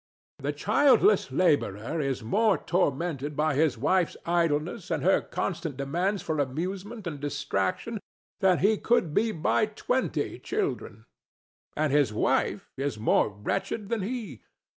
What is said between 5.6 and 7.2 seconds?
demands for amusement and